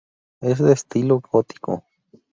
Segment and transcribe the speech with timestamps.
[0.39, 1.83] Es de estilo gótico.